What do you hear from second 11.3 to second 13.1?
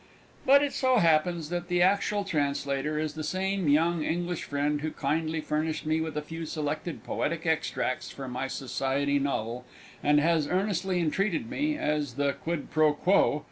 me (as the quid pro